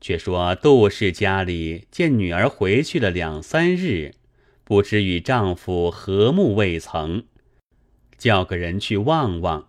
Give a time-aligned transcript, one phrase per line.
[0.00, 4.14] 却说杜氏家里见女儿回去了两三日，
[4.64, 7.24] 不知与丈夫和睦未曾，
[8.16, 9.68] 叫个人去望望。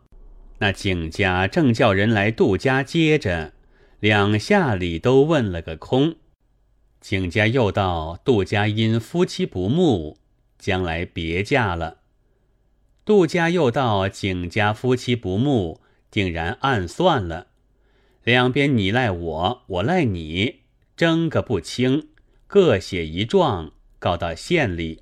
[0.59, 3.53] 那景家正叫人来杜家接着，
[3.99, 6.15] 两下里都问了个空。
[6.99, 10.17] 景家又道杜家因夫妻不睦，
[10.57, 11.99] 将来别嫁了。
[13.05, 15.79] 杜家又道景家夫妻不睦，
[16.11, 17.47] 定然暗算了。
[18.23, 20.59] 两边你赖我，我赖你，
[20.97, 22.09] 争个不清，
[22.47, 25.01] 各写一状，告到县里。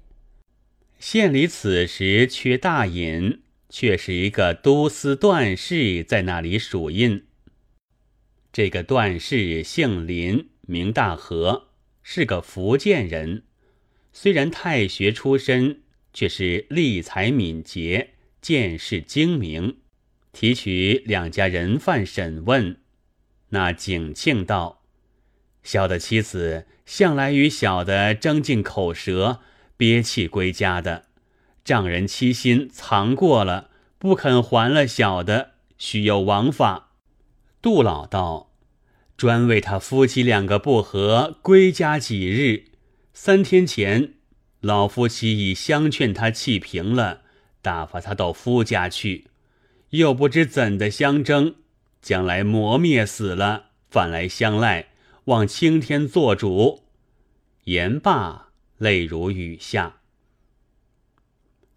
[1.00, 7.26] 县里此时缺大尹，却是一个都司段氏在那里署印。
[8.54, 11.70] 这个段氏姓林，名大和，
[12.02, 13.44] 是个福建人。
[14.14, 15.82] 虽然太学出身，
[16.14, 19.78] 却是力才敏捷，见识精明。
[20.32, 22.78] 提取两家人犯审问。
[23.50, 24.82] 那景庆道
[25.64, 29.40] ：“小的妻子向来与小的争进口舌，
[29.78, 31.06] 憋气归家的，
[31.64, 36.92] 丈人欺心藏过了，不肯还了小的，须有王法。”
[37.62, 38.52] 杜老道
[39.16, 42.66] ：“专为他夫妻两个不和，归家几日？
[43.14, 44.14] 三天前，
[44.60, 47.22] 老夫妻已相劝他气平了，
[47.62, 49.28] 打发他到夫家去，
[49.92, 51.56] 又不知怎的相争。”
[52.08, 54.92] 将来磨灭死了，反来相赖，
[55.26, 56.86] 望青天做主。
[57.66, 59.98] 言罢，泪如雨下。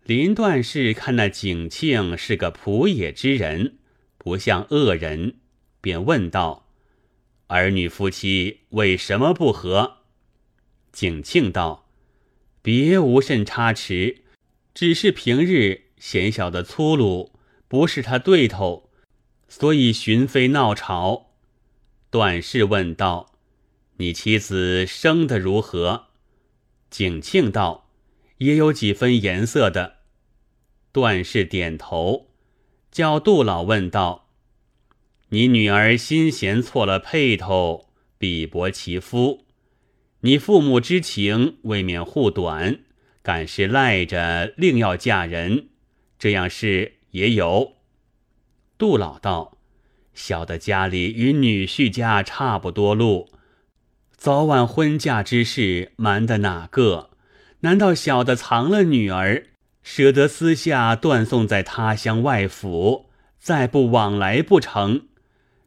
[0.05, 3.79] 林段氏看那景庆是个仆野之人，
[4.19, 5.41] 不像恶人，
[5.81, 6.69] 便问道
[7.49, 9.97] ：“儿女夫妻为什么不和？”
[10.95, 11.89] 景庆道
[12.63, 14.19] ：“别无甚差池，
[14.75, 17.33] 只是平日嫌小的粗鲁，
[17.67, 18.87] 不是他对头。”
[19.51, 21.33] 所以寻非闹吵，
[22.09, 23.33] 段氏问道
[23.99, 26.07] ：“你妻子生得如何？”
[26.89, 27.91] 景庆道
[28.39, 29.97] ：“也有几分颜色的。”
[30.93, 32.29] 段氏点头，
[32.93, 34.29] 叫杜老问道
[35.31, 37.89] ：“你女儿心弦错了配头，
[38.21, 39.47] 鄙薄其夫，
[40.21, 42.85] 你父母之情未免护短，
[43.21, 45.71] 敢是赖着另要嫁人？
[46.21, 47.75] 这样事也有。”
[48.81, 49.59] 杜老道
[50.15, 53.29] ：“小的家里与女婿家差不多路，
[54.17, 57.11] 早晚婚嫁之事瞒的哪个？
[57.61, 59.49] 难道小的藏了女儿，
[59.83, 65.03] 舍得私下断送在他乡外府，再不往来不成？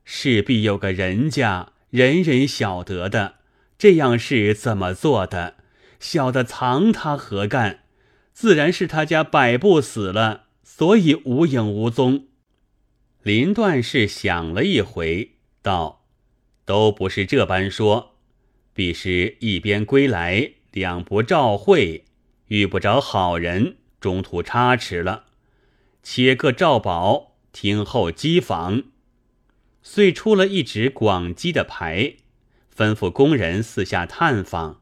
[0.03, 3.35] 势必有个人家，人人晓得的。
[3.77, 5.53] 这样事怎么做的？
[5.99, 7.81] 小的藏他何干？
[8.33, 12.25] 自然是他家百步死了，所以无影无踪。”
[13.23, 16.03] 林段氏想了一回，道
[16.65, 18.17] ：“都不是这般说，
[18.73, 22.03] 必是一边归来，两不照会，
[22.47, 25.23] 遇不着好人，中途差池了。
[26.03, 28.83] 且各照保，听候机房。”
[29.81, 32.15] 遂出了一纸广机的牌，
[32.75, 34.81] 吩咐工人四下探访。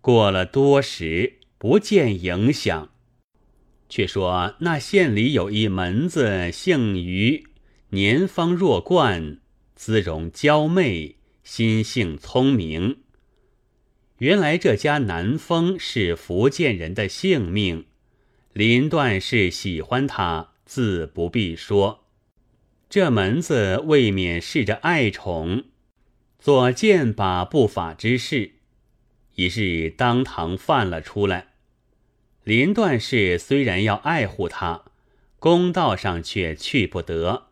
[0.00, 2.90] 过了多时，不见影响。
[3.88, 7.48] 却说那县里有一门子，姓于。
[7.94, 9.36] 年方弱冠，
[9.74, 13.00] 姿容娇媚，心性聪明。
[14.16, 17.84] 原来这家南风是福建人的性命，
[18.54, 22.06] 林段氏喜欢他，自不必说。
[22.88, 25.64] 这门子未免试着爱宠，
[26.38, 28.52] 左剑把不法之事，
[29.34, 31.48] 一日当堂犯了出来。
[32.44, 34.86] 林段氏虽然要爱护他，
[35.38, 37.48] 公道上却去不得。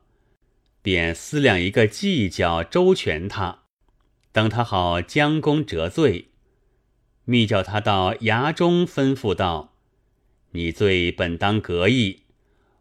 [0.82, 3.64] 便思量一个计较周全他，
[4.32, 6.28] 等他好将功折罪，
[7.26, 9.74] 密叫他到衙中吩咐道
[10.52, 12.22] ：“你罪本当革意，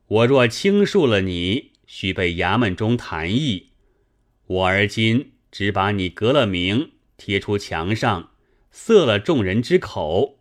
[0.08, 3.72] 我若轻恕了你，须被衙门中弹议。
[4.48, 8.32] 我而今只把你革了名，贴出墙上，
[8.72, 10.40] 塞了众人之口。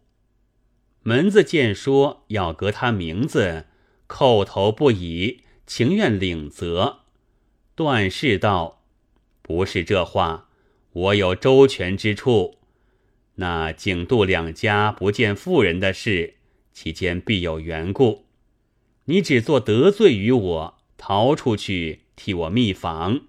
[1.03, 3.67] 门子见说要革他名字，
[4.07, 6.98] 叩头不已，情愿领责。”
[7.79, 8.83] 段氏道
[9.41, 10.49] ：“不是这话，
[10.91, 12.59] 我有周全之处。
[13.37, 16.35] 那景度两家不见妇人的事，
[16.73, 18.25] 其间必有缘故。
[19.05, 23.21] 你只做得罪于我，逃出去替我密访，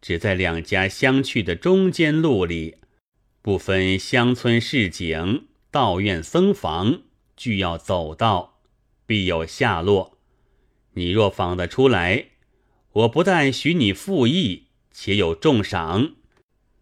[0.00, 2.76] 只在两家相去的中间路里，
[3.42, 7.02] 不分乡村市井、道院僧房，
[7.36, 8.60] 俱要走到，
[9.06, 10.18] 必有下落。
[10.92, 12.26] 你若访得出来。”
[12.92, 16.12] 我不但许你复议，且有重赏。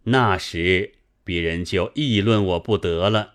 [0.05, 3.35] 那时别人就议论我不得了。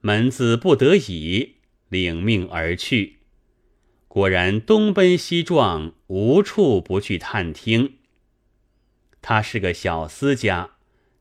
[0.00, 1.56] 门子不得已
[1.88, 3.18] 领命而去，
[4.06, 7.94] 果然东奔西撞，无处不去探听。
[9.20, 10.76] 他是个小厮家，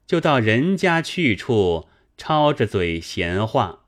[0.06, 3.86] 就到人家去处，抄着嘴闲话，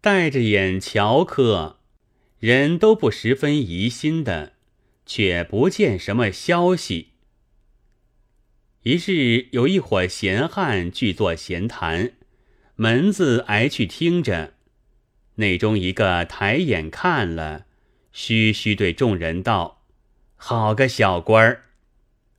[0.00, 1.80] 带着眼瞧客，
[2.38, 4.51] 人都不十分疑心的，
[5.14, 7.08] 却不见什么消息。
[8.84, 12.12] 一日，有一伙闲汉聚坐闲谈，
[12.76, 14.54] 门子挨去听着。
[15.34, 17.66] 内中一个抬眼看了，
[18.10, 19.82] 嘘嘘对众人道
[20.34, 21.64] ：“好个小官儿！”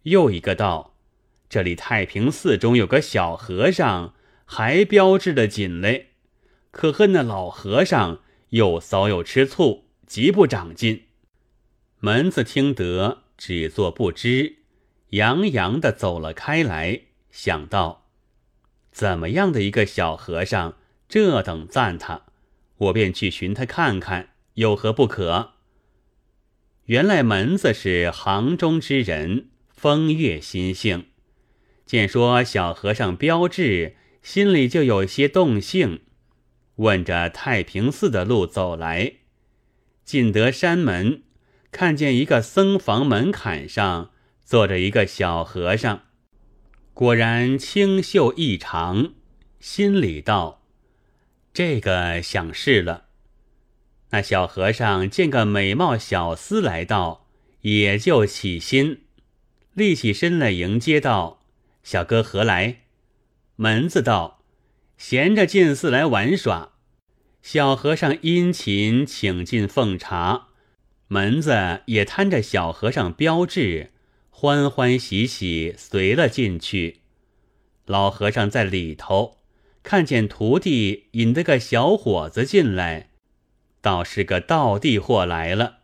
[0.02, 0.96] 又一个道
[1.48, 4.16] ：“这里太平寺中有个小和尚，
[4.46, 6.08] 还标志的紧嘞，
[6.72, 11.04] 可恨那老和尚又骚又吃醋，极不长进。”
[12.06, 14.58] 门子听得，只作不知。
[15.12, 18.08] 洋洋的走了开来，想到
[18.92, 20.76] 怎么样的一个小和尚，
[21.08, 22.24] 这等赞他，
[22.76, 25.52] 我便去寻他看看，有何不可？
[26.88, 31.06] 原来门子是行中之人，风月心性，
[31.86, 36.02] 见说小和尚标志，心里就有些动性，
[36.76, 39.14] 问着太平寺的路走来，
[40.04, 41.24] 进得山门，
[41.74, 44.12] 看见一个僧房门槛上。
[44.46, 46.02] 坐着一个小和尚，
[46.94, 49.14] 果然清秀异常，
[49.60, 50.62] 心里道
[51.54, 53.06] ：“这个想是了。”
[54.12, 57.26] 那小和尚见个美貌小厮来到，
[57.62, 59.06] 也就起心，
[59.74, 61.40] 立起身来迎接道
[61.82, 62.82] ：“小哥何来？”
[63.56, 64.44] 门子道
[64.98, 66.74] ：“闲着进寺来玩耍。”
[67.42, 70.50] 小和尚殷勤请进奉茶，
[71.14, 73.92] 门子也摊着小和尚标志。
[74.32, 77.02] 欢欢喜喜随了进去，
[77.86, 79.38] 老和尚在里头
[79.84, 83.12] 看见徒弟引得个小伙子进来，
[83.80, 85.82] 倒是个道地货来了，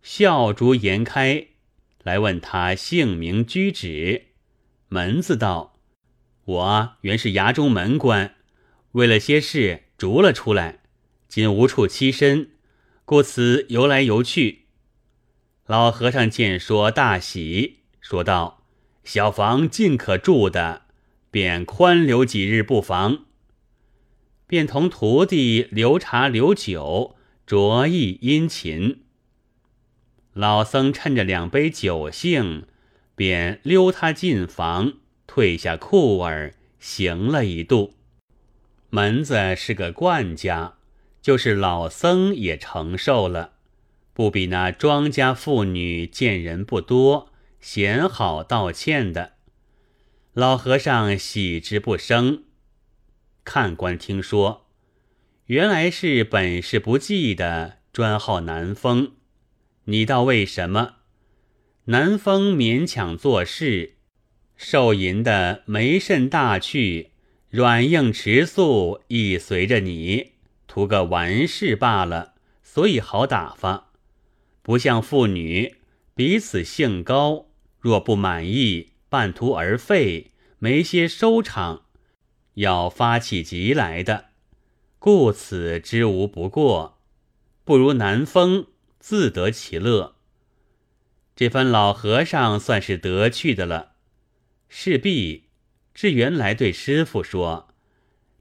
[0.00, 1.48] 笑逐颜开，
[2.04, 4.26] 来问他姓名居址。
[4.88, 5.74] 门子道
[6.46, 8.36] ：“我原是衙中门官，
[8.92, 10.78] 为了些事逐了出来，
[11.26, 12.52] 今无处栖身，
[13.12, 14.60] 故此游来游去。”
[15.68, 17.80] 老和尚见说大喜。
[18.00, 18.64] 说道
[19.04, 20.86] ：“小房尽可住的，
[21.30, 23.26] 便宽留几日不妨。”
[24.48, 27.16] 便同徒弟留茶留酒，
[27.46, 29.02] 着意殷勤。
[30.32, 32.64] 老僧趁着两杯酒兴，
[33.14, 34.94] 便溜他进房，
[35.28, 37.92] 褪下裤儿，行了一度。
[38.88, 40.78] 门子是个惯家，
[41.22, 43.52] 就是老僧也承受了，
[44.12, 47.30] 不比那庄家妇女见人不多。
[47.60, 49.34] 嫌好道歉的
[50.32, 52.42] 老和尚喜之不生。
[53.44, 54.66] 看官听说，
[55.46, 59.12] 原来是本事不济的，专好南风。
[59.84, 60.96] 你道为什么？
[61.84, 63.94] 南风勉强做事，
[64.56, 67.10] 受银的没甚大趣，
[67.48, 70.31] 软硬迟速亦随着你，
[70.72, 72.32] 图个完事罢了，
[72.62, 73.90] 所以好打发。
[74.62, 75.76] 不像妇女
[76.14, 77.48] 彼此性高。
[77.78, 81.82] 若不满意，半途而废，没些收场，
[82.54, 84.30] 要发起急来的，
[84.98, 86.98] 故此之无不过，
[87.64, 90.14] 不如南风自得其乐。
[91.36, 93.92] 这番老和尚算是得趣的了。
[94.70, 95.48] 势必
[95.92, 97.68] 志原来对师傅说：“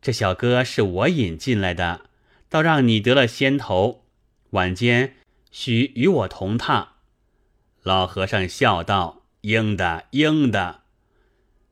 [0.02, 2.11] 这小哥是我引进来的，
[2.52, 4.06] 倒让你得了先头，
[4.52, 5.16] 晚间
[5.50, 6.90] 须与我同榻。”
[7.82, 9.18] 老和尚笑道。
[9.42, 10.82] 应的，应的，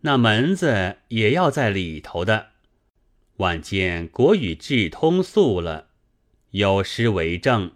[0.01, 2.47] 那门子也要在里头的。
[3.37, 5.89] 晚间国语智通素了，
[6.49, 7.73] 有诗为证：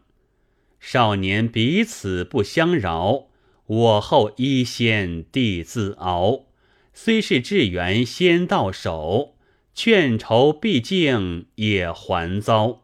[0.80, 3.28] 少年彼此不相饶，
[3.68, 6.48] 我后一先弟自熬。
[6.92, 9.38] 虽是志缘先到手，
[9.76, 12.83] 劝酬毕竟也还遭。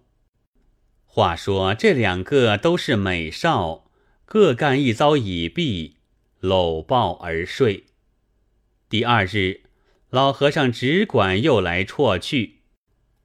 [1.11, 3.89] 话说这两个都是美少，
[4.25, 5.97] 各干一遭已毕。
[6.39, 7.87] 搂抱而睡。
[8.87, 9.63] 第二日，
[10.09, 12.61] 老和尚只管又来辍去，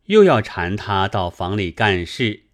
[0.07, 2.47] 又要缠他到房里干事。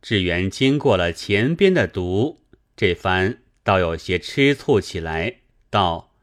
[0.00, 2.40] 智源经过了前边的毒，
[2.74, 6.14] 这番倒有些吃醋起来，道：“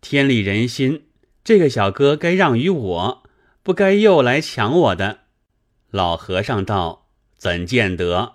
[0.00, 1.04] 天理人心，
[1.44, 3.22] 这个小哥该让于我，
[3.62, 5.20] 不该又来抢我的。”
[5.92, 6.99] 老和尚道
[7.40, 8.34] ：“怎见得？”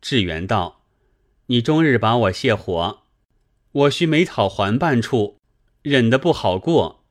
[0.00, 0.80] 智源道
[1.46, 3.02] ：“你终日把我泄火。”
[3.72, 5.36] 我须没讨还办处，
[5.82, 7.04] 忍得不好过。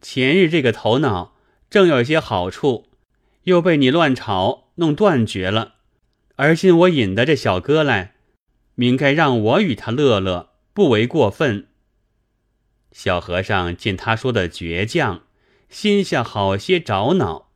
[0.00, 1.34] 前日这个头脑
[1.68, 2.90] 正有些好处，
[3.44, 5.76] 又被你乱炒弄断绝了。
[6.36, 8.14] 而今我引得这小哥来，
[8.74, 11.66] 明该让我与他乐乐，不为过分。”
[12.92, 15.24] 小和尚见他说的倔强，
[15.68, 17.50] 心下好些着恼，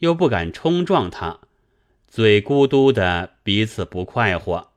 [0.00, 1.40] 又不敢冲撞他，
[2.14, 4.72] 嘴咕嘟的彼此不快活。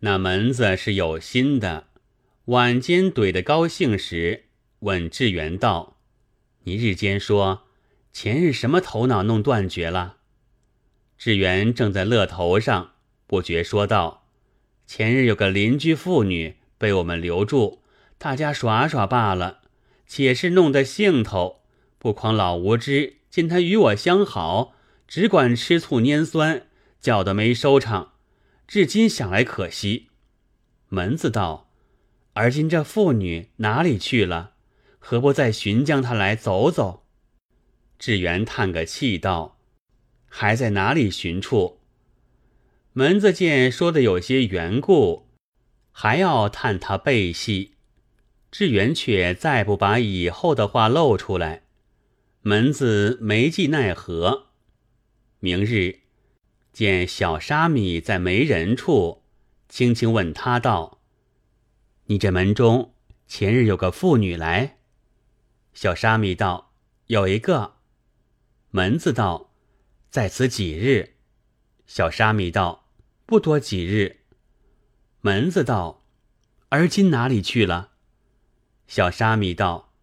[0.00, 1.86] 那门子是有心的，
[2.46, 4.46] 晚间怼得高兴时，
[4.80, 5.98] 问智源道
[6.66, 7.68] ：“你日间说
[8.12, 10.16] 前日什么头脑弄断绝了？”
[11.16, 12.94] 智源正在乐头上，
[13.28, 14.26] 不觉说道
[14.88, 17.84] ：“前日有个邻居妇女被我们留住。”
[18.18, 19.60] 大家耍耍罢了，
[20.08, 21.60] 且是弄得兴头。
[22.00, 24.74] 不狂老无知，见他与我相好，
[25.10, 26.68] 只管吃醋拈酸，
[27.00, 28.12] 叫得没收场。
[28.68, 30.06] 至今想来可惜。
[30.88, 31.68] 门子道
[32.34, 34.52] ：“而今这妇女哪里去了？
[35.00, 37.02] 何不再寻将她来走走？”
[37.98, 39.58] 志远叹个气道
[40.30, 41.80] ：“还在哪里寻处？”
[42.94, 45.26] 门子见说的有些缘故，
[45.90, 47.74] 还要探他背细。
[48.52, 51.64] 志远却再不把以后的话露出来，
[52.42, 54.49] 门子没计奈何。
[55.42, 56.00] 明日
[56.70, 59.22] 见小沙弥在没人处，
[59.70, 61.00] 轻轻问他道
[62.06, 62.94] ：“你这门中
[63.26, 64.76] 前日有个妇女来？”
[65.72, 66.74] 小沙弥道
[67.08, 67.76] ：“有一个。”
[68.70, 69.54] 门子道
[70.10, 71.14] ：“在此几日？”
[71.88, 72.90] 小沙弥道
[73.24, 74.20] ：“不多几日。”
[75.22, 76.04] 门子道
[76.68, 77.92] ：“而今哪里去了？”
[78.86, 79.94] 小沙弥道：“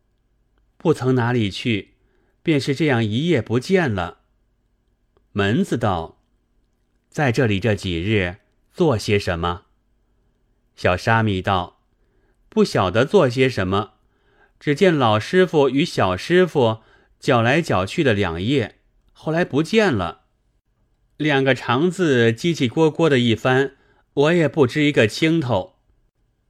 [0.77, 1.93] 不曾哪里去，
[2.41, 4.21] 便是这样一夜不见了。”
[5.37, 6.17] 门子道
[7.11, 8.37] ：“在这里这几日
[8.73, 9.65] 做些什么？”
[10.75, 11.83] 小沙弥道
[12.49, 13.91] ：“不晓得做些什么，
[14.59, 16.79] 只见老师傅与小师傅
[17.19, 18.79] 搅来搅去的两夜，
[19.13, 20.21] 后来不见了。
[21.17, 23.75] 两个肠子叽叽咕咕的一番，
[24.15, 25.75] 我也不知一个清头。”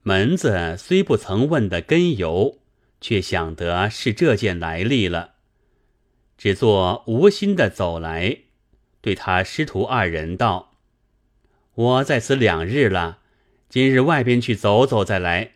[0.04, 2.60] 门子虽不曾问的根由，
[3.02, 5.32] 却想得是这件来历了，
[6.38, 8.44] 只做无心的走来，
[9.08, 10.74] 对他师徒二人道
[11.76, 13.20] ：“我在此两日了，
[13.70, 15.52] 今日外边去走走再来。”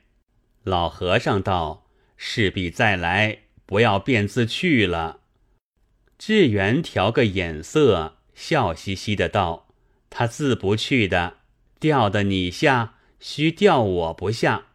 [0.63, 5.19] 老和尚道：“势必再来，不要便自去了。”
[6.17, 9.67] 智远调个眼色，笑嘻嘻的道
[10.09, 11.39] ：“他自不去的，
[11.77, 14.67] 吊的你下。”须吊我不下，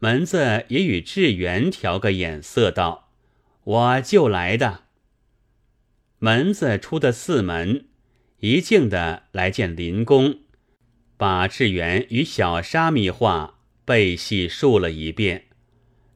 [0.00, 3.12] 门子也与智源调个眼色，道
[3.62, 4.86] ：“我就来的。”
[6.22, 7.86] 门子出的四门，
[8.40, 10.40] 一径的来见林公，
[11.16, 15.46] 把智源与小沙弥话背细述了一遍。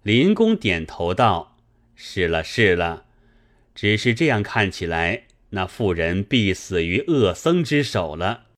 [0.02, 1.56] 林公点头道
[1.96, 3.06] ：“是了，是了。
[3.74, 8.48] 只是这样看起来，那妇人必死于恶僧之手了，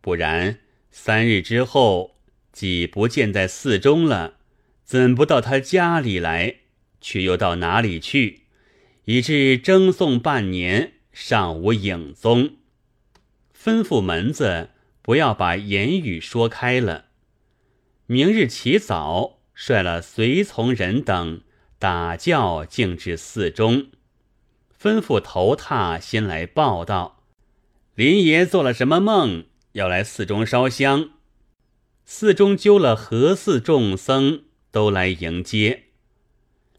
[0.00, 0.60] 不然。”
[0.90, 2.16] 三日之后，
[2.52, 4.38] 既不见在寺中了，
[4.82, 6.56] 怎不到他家里来？
[7.02, 8.45] 却又到哪里去？
[9.06, 12.56] 以致争讼半年，尚无影踪。
[13.56, 14.70] 吩咐门子
[15.00, 17.04] 不要把言语说开了。
[18.06, 21.42] 明日起早，率了随从人等
[21.78, 23.86] 打轿径至寺中，
[24.76, 27.22] 吩咐头榻先来报道：
[27.94, 29.44] 林爷做了什么梦？
[29.74, 31.10] 要来寺中烧香，
[32.04, 35.84] 寺中揪了何寺众僧都来迎接。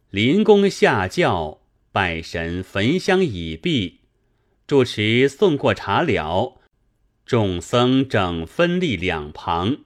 [0.10, 1.57] 临公下轿
[1.98, 4.02] 拜神，焚香已毕，
[4.68, 6.62] 主持送过茶了。
[7.26, 9.78] 众僧正分立两旁，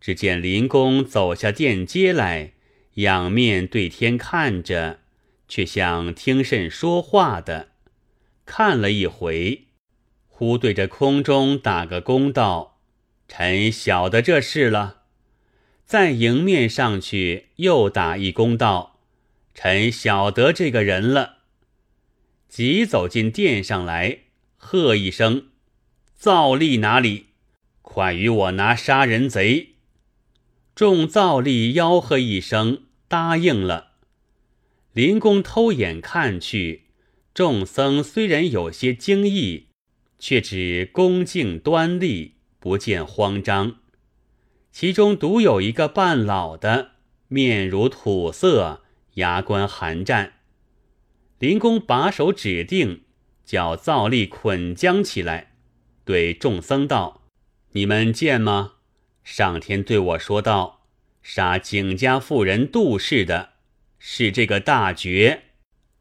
[0.00, 2.54] 只见林公走下殿阶来，
[2.94, 5.00] 仰面对天看着，
[5.46, 7.68] 却像听甚说话的，
[8.46, 9.64] 看了一回。
[10.28, 12.80] 忽对着空中打个躬道
[13.28, 15.02] ：“臣晓得这事了。”
[15.84, 19.00] 再迎面上去又打一躬道
[19.54, 21.40] ：“臣晓得这个人了。”
[22.52, 24.24] 即走进殿上来，
[24.58, 25.46] 喝一声
[26.14, 27.28] ：“造吏哪里？
[27.80, 29.76] 快与我拿杀人贼！”
[30.76, 33.92] 众造吏吆喝一声，答应了。
[34.92, 36.82] 林公偷眼看去，
[37.32, 39.68] 众僧虽然有些惊异。
[40.18, 43.78] 却只恭敬端立，不见慌张。
[44.70, 46.92] 其中独有一个半老的，
[47.28, 48.82] 面如土色，
[49.14, 50.34] 牙关寒战。
[51.42, 53.02] 林公把手指定，
[53.44, 55.54] 叫造吏捆将起来，
[56.04, 57.24] 对众僧道
[57.74, 58.74] ：“你们见吗？
[59.24, 60.84] 上天对我说道：
[61.20, 63.54] 杀景家妇人杜氏的，
[63.98, 65.46] 是这个大觉。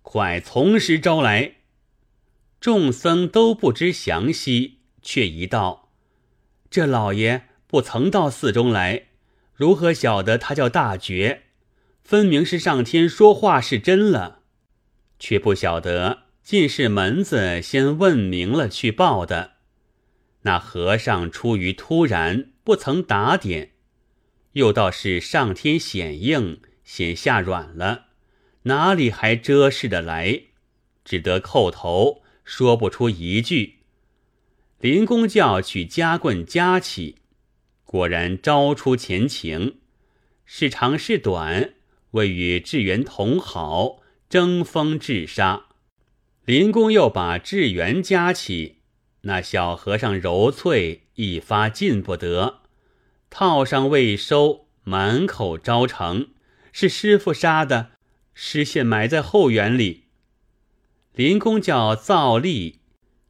[0.03, 1.53] 快从实招来。
[2.59, 5.89] 众僧都不知详细，却一道
[6.69, 9.07] ：“这老爷不曾到寺中来，
[9.55, 11.45] 如何晓得他叫大觉？
[12.03, 14.40] 分明是上天说话是真了，
[15.21, 19.51] 却不晓得进士门子先问明了去报的。
[20.41, 23.71] 那和尚出于突然，不曾打点，
[24.53, 28.07] 又倒是上天显应，先下软了，
[28.63, 30.41] 哪里还遮饰得来？
[31.05, 33.75] 只得叩头。”说不出一句。
[34.79, 37.17] 林公教取夹棍夹起，
[37.85, 39.77] 果然招出前情，
[40.43, 41.75] 是长是短，
[42.11, 44.00] 未与智源同好，
[44.31, 45.65] 争锋治杀。
[46.45, 48.77] 林公又把智源夹起，
[49.23, 52.61] 那小和尚揉翠一发进不得，
[53.29, 56.29] 套上未收，满口招成，
[56.71, 57.89] 是师傅杀的，
[58.33, 60.05] 尸现埋在后园里。
[61.13, 62.79] 林公叫造力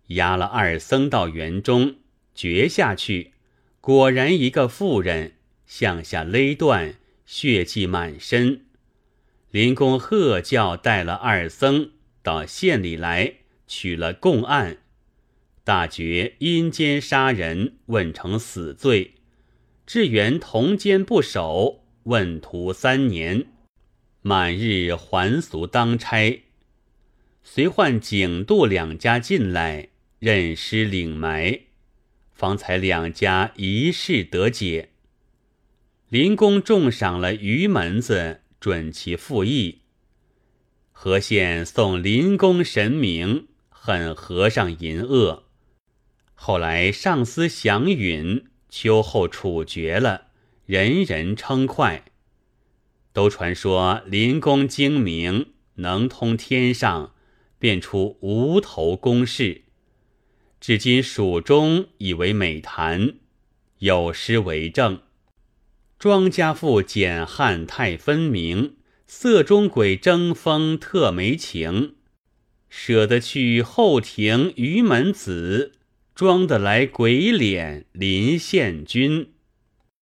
[0.10, 1.96] 押了二僧到园中
[2.36, 3.34] 掘下去，
[3.81, 5.34] 果然一个妇人
[5.65, 6.93] 向下勒断，
[7.25, 8.67] 血迹满身。
[9.51, 11.91] 林公喝叫带了二僧
[12.24, 13.34] 到县里来
[13.67, 14.77] 取了供案，
[15.65, 19.12] 大觉阴间杀人，问成死罪；
[19.86, 23.48] 志元同监不守，问徒三年，
[24.22, 26.43] 满日还俗当差。
[27.43, 29.89] 随唤景度两家进来
[30.20, 31.60] 认尸领埋，
[32.31, 34.89] 方才两家一事得解。
[36.08, 39.82] 林公重赏了余门子，准其复议。
[40.94, 45.44] 和县送林公神明，很和尚淫恶。
[46.34, 50.27] 后来上司祥允，秋后处决了，
[50.65, 52.06] 人人称快。
[53.12, 57.13] 都传说林公精明，能通天上。
[57.60, 59.65] 变出无头公事，
[60.60, 63.19] 至今蜀中以为美谈，
[63.78, 65.04] 有诗为证：
[66.02, 68.74] 庄家妇简汉太分明，
[69.06, 71.94] 色中鬼争风特没情。
[72.70, 75.74] 舍得去后庭于门子，
[76.16, 79.34] 装得来鬼脸临献君。